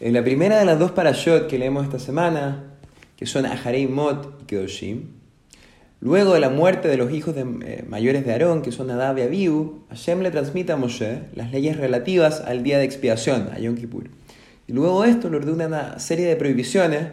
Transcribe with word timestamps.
En 0.00 0.12
la 0.12 0.22
primera 0.22 0.60
de 0.60 0.64
las 0.64 0.78
dos 0.78 0.92
parashot 0.92 1.48
que 1.48 1.58
leemos 1.58 1.82
esta 1.82 1.98
semana, 1.98 2.62
que 3.16 3.26
son 3.26 3.44
Aharei 3.44 3.88
Mot 3.88 4.42
y 4.42 4.44
Kedoshim, 4.44 5.08
luego 6.00 6.34
de 6.34 6.40
la 6.40 6.50
muerte 6.50 6.86
de 6.86 6.96
los 6.96 7.12
hijos 7.12 7.34
eh, 7.36 7.84
mayores 7.88 8.24
de 8.24 8.30
Aarón, 8.30 8.62
que 8.62 8.70
son 8.70 8.86
Nadab 8.86 9.18
y 9.18 9.22
Abihu, 9.22 9.80
Hashem 9.88 10.20
le 10.20 10.30
transmite 10.30 10.70
a 10.70 10.76
Moshe 10.76 11.22
las 11.34 11.50
leyes 11.50 11.76
relativas 11.76 12.40
al 12.42 12.62
día 12.62 12.78
de 12.78 12.84
expiación, 12.84 13.50
a 13.52 13.58
Yom 13.58 13.74
Kippur. 13.74 14.04
Y 14.68 14.72
luego 14.72 15.02
de 15.02 15.10
esto 15.10 15.30
le 15.30 15.38
ordena 15.38 15.66
una 15.66 15.98
serie 15.98 16.26
de 16.26 16.36
prohibiciones 16.36 17.08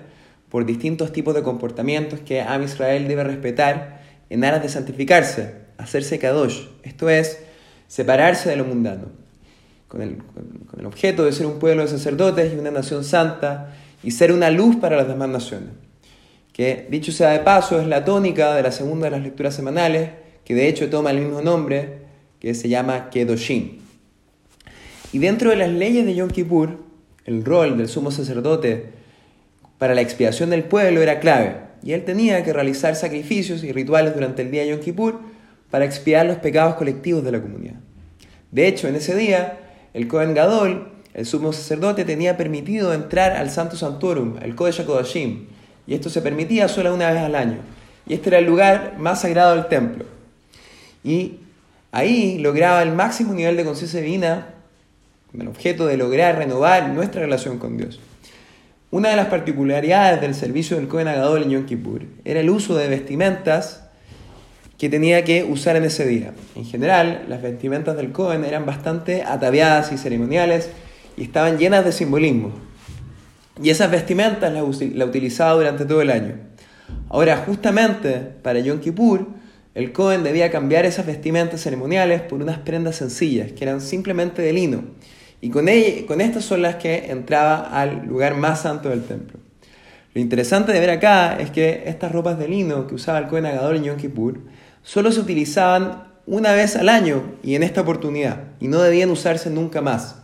por 0.49 0.67
distintos 0.67 1.11
tipos 1.11 1.33
de 1.33 1.41
comportamientos 1.41 2.19
que 2.19 2.41
Am 2.41 2.61
Israel 2.61 3.07
debe 3.07 3.23
respetar 3.23 4.03
en 4.29 4.43
aras 4.43 4.61
de 4.61 4.69
santificarse, 4.69 5.55
hacerse 5.79 6.19
kadosh, 6.19 6.67
esto 6.83 7.09
es, 7.09 7.39
separarse 7.87 8.47
de 8.47 8.57
lo 8.57 8.65
mundano, 8.65 9.24
con 9.87 10.01
el, 10.01 10.17
con 10.17 10.79
el 10.79 10.85
objeto 10.85 11.25
de 11.25 11.31
ser 11.31 11.45
un 11.45 11.59
pueblo 11.59 11.83
de 11.83 11.87
sacerdotes 11.87 12.53
y 12.53 12.57
una 12.57 12.71
nación 12.71 13.03
santa 13.03 13.75
y 14.03 14.11
ser 14.11 14.31
una 14.31 14.51
luz 14.51 14.75
para 14.75 14.95
las 14.95 15.07
demás 15.07 15.29
naciones. 15.29 15.69
Que, 16.53 16.87
dicho 16.89 17.11
sea 17.11 17.31
de 17.31 17.39
paso, 17.39 17.81
es 17.81 17.87
la 17.87 18.05
tónica 18.05 18.55
de 18.55 18.63
la 18.63 18.71
segunda 18.71 19.05
de 19.05 19.11
las 19.11 19.21
lecturas 19.21 19.53
semanales, 19.55 20.11
que 20.45 20.55
de 20.55 20.67
hecho 20.67 20.89
toma 20.89 21.11
el 21.11 21.19
mismo 21.19 21.41
nombre, 21.41 22.05
que 22.39 22.53
se 22.53 22.69
llama 22.69 23.09
Kedoshim. 23.09 23.79
Y 25.11 25.19
dentro 25.19 25.49
de 25.49 25.55
las 25.55 25.69
leyes 25.69 26.05
de 26.05 26.15
Yom 26.15 26.29
Kippur, 26.29 26.77
el 27.25 27.43
rol 27.43 27.77
del 27.77 27.87
sumo 27.87 28.11
sacerdote 28.11 28.89
para 29.77 29.95
la 29.95 30.01
expiación 30.01 30.49
del 30.49 30.63
pueblo 30.63 31.01
era 31.01 31.19
clave, 31.19 31.57
y 31.83 31.93
él 31.93 32.05
tenía 32.05 32.43
que 32.43 32.53
realizar 32.53 32.95
sacrificios 32.95 33.63
y 33.63 33.71
rituales 33.71 34.13
durante 34.13 34.41
el 34.41 34.51
día 34.51 34.61
de 34.61 34.69
Yom 34.69 34.79
Kippur 34.79 35.19
para 35.71 35.85
expiar 35.85 36.25
los 36.25 36.37
pecados 36.37 36.75
colectivos 36.75 37.23
de 37.23 37.31
la 37.31 37.41
comunidad. 37.41 37.75
De 38.51 38.67
hecho, 38.67 38.87
en 38.87 38.95
ese 38.95 39.15
día, 39.15 39.57
el 39.95 40.09
Kohen 40.09 40.33
Gadol, 40.33 40.89
el 41.13 41.25
sumo 41.25 41.53
sacerdote, 41.53 42.03
tenía 42.03 42.35
permitido 42.35 42.93
entrar 42.93 43.31
al 43.31 43.49
Santo 43.49 43.77
Santorum, 43.77 44.35
el 44.41 44.53
Kodesh 44.53 44.81
HaKodashim, 44.81 45.47
y 45.87 45.93
esto 45.93 46.09
se 46.09 46.21
permitía 46.21 46.67
solo 46.67 46.93
una 46.93 47.11
vez 47.11 47.21
al 47.21 47.33
año. 47.33 47.59
Y 48.05 48.13
este 48.13 48.27
era 48.27 48.39
el 48.39 48.45
lugar 48.45 48.95
más 48.99 49.21
sagrado 49.21 49.55
del 49.55 49.67
templo. 49.67 50.03
Y 51.01 51.39
ahí 51.93 52.39
lograba 52.39 52.83
el 52.83 52.91
máximo 52.91 53.33
nivel 53.33 53.55
de 53.55 53.63
conciencia 53.63 54.01
divina 54.01 54.47
con 55.31 55.41
el 55.41 55.47
objeto 55.47 55.87
de 55.87 55.95
lograr 55.95 56.37
renovar 56.39 56.89
nuestra 56.89 57.21
relación 57.21 57.57
con 57.57 57.77
Dios. 57.77 58.01
Una 58.91 59.09
de 59.09 59.15
las 59.15 59.27
particularidades 59.27 60.19
del 60.19 60.35
servicio 60.35 60.75
del 60.75 60.89
Kohen 60.89 61.07
Agadol 61.07 61.43
en 61.43 61.51
Yom 61.51 61.65
Kippur 61.65 62.01
era 62.25 62.41
el 62.41 62.49
uso 62.49 62.75
de 62.75 62.89
vestimentas 62.89 63.84
que 64.77 64.89
tenía 64.89 65.23
que 65.23 65.43
usar 65.43 65.75
en 65.75 65.85
ese 65.85 66.05
día. 66.05 66.33
En 66.55 66.65
general, 66.65 67.25
las 67.29 67.41
vestimentas 67.41 67.95
del 67.95 68.11
Kohen 68.11 68.43
eran 68.43 68.65
bastante 68.65 69.23
ataviadas 69.23 69.91
y 69.91 69.97
ceremoniales 69.97 70.69
y 71.17 71.23
estaban 71.23 71.57
llenas 71.57 71.85
de 71.85 71.91
simbolismo. 71.91 72.51
Y 73.61 73.69
esas 73.69 73.89
vestimentas 73.89 74.51
las 74.51 74.81
la 74.81 75.05
utilizaba 75.05 75.53
durante 75.53 75.85
todo 75.85 76.01
el 76.01 76.11
año. 76.11 76.35
Ahora, 77.09 77.37
justamente 77.37 78.19
para 78.41 78.59
Yom 78.59 78.79
Kippur, 78.79 79.27
el 79.75 79.91
Cohen 79.93 80.23
debía 80.23 80.51
cambiar 80.51 80.85
esas 80.85 81.05
vestimentas 81.05 81.61
ceremoniales 81.61 82.21
por 82.21 82.41
unas 82.41 82.59
prendas 82.59 82.97
sencillas, 82.97 83.53
que 83.53 83.63
eran 83.63 83.79
simplemente 83.81 84.41
de 84.41 84.53
lino. 84.53 84.83
Y 85.41 85.49
con, 85.49 85.67
con 86.07 86.21
estas 86.21 86.43
son 86.43 86.61
las 86.61 86.75
que 86.75 87.11
entraba 87.11 87.57
al 87.57 88.05
lugar 88.05 88.35
más 88.35 88.61
santo 88.61 88.89
del 88.89 89.03
templo. 89.03 89.39
Lo 90.13 90.21
interesante 90.21 90.71
de 90.71 90.79
ver 90.79 90.91
acá 90.91 91.37
es 91.37 91.51
que 91.51 91.83
estas 91.87 92.11
ropas 92.11 92.39
de 92.39 92.47
lino 92.47 92.87
que 92.87 92.95
usaba 92.95 93.19
el 93.19 93.27
Cohen 93.27 93.45
Agador 93.45 93.75
en 93.75 93.83
Yom 93.83 93.97
Kippur 93.97 94.39
solo 94.85 95.11
se 95.11 95.19
utilizaban 95.19 96.13
una 96.27 96.53
vez 96.53 96.75
al 96.75 96.89
año 96.89 97.23
y 97.43 97.55
en 97.55 97.63
esta 97.63 97.81
oportunidad, 97.81 98.43
y 98.59 98.67
no 98.67 98.81
debían 98.81 99.09
usarse 99.09 99.49
nunca 99.49 99.81
más. 99.81 100.17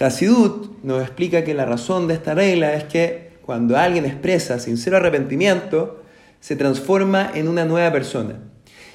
Hasidut 0.00 0.82
nos 0.82 1.02
explica 1.02 1.44
que 1.44 1.54
la 1.54 1.66
razón 1.66 2.08
de 2.08 2.14
esta 2.14 2.34
regla 2.34 2.74
es 2.74 2.84
que 2.84 3.34
cuando 3.42 3.76
alguien 3.76 4.06
expresa 4.06 4.58
sincero 4.58 4.96
arrepentimiento, 4.96 6.02
se 6.40 6.56
transforma 6.56 7.30
en 7.34 7.48
una 7.48 7.64
nueva 7.64 7.92
persona. 7.92 8.36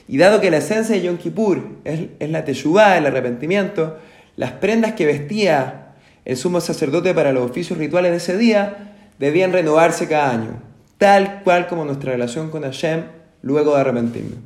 Y 0.08 0.18
dado 0.18 0.42
que 0.42 0.50
la 0.50 0.58
esencia 0.58 0.96
de 0.96 1.02
Yom 1.02 1.18
Kippur 1.18 1.62
es, 1.84 2.08
la 2.20 2.44
teshuvah, 2.46 2.98
el 2.98 3.06
arrepentimiento, 3.06 3.98
las 4.38 4.54
prendas 4.54 4.94
que 4.94 5.06
vestía 5.06 5.96
el 6.26 6.38
sumo 6.38 6.62
sacerdote 6.62 7.14
para 7.14 7.32
los 7.32 7.50
oficios 7.50 7.78
rituales 7.78 8.12
de 8.12 8.18
ese 8.18 8.38
día 8.38 8.94
debían 9.20 9.52
renovarse 9.52 10.08
cada 10.08 10.32
año, 10.32 10.62
tal 10.98 11.42
cual 11.44 11.68
como 11.68 11.86
nuestra 11.86 12.14
relación 12.14 12.50
con 12.50 12.64
Hashem 12.64 13.04
luego 13.42 13.76
de 13.76 13.82
arrepentirnos. 13.82 14.40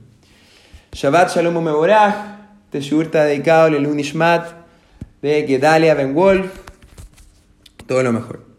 Shabbat 0.93 1.31
Shalom 1.33 1.55
Mevorach, 1.55 2.37
Teshuvah 2.71 3.05
está 3.05 3.23
dedicado 3.23 3.65
a 3.65 3.69
Lelunishmat, 3.71 4.51
de 5.23 5.43
Gedalia 5.47 5.95
Ben 5.95 6.13
Wolf, 6.13 6.51
todo 7.87 8.03
lo 8.03 8.13
mejor. 8.13 8.52